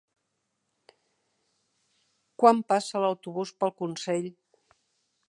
[2.43, 4.29] Quan passa l'autobús per Consell?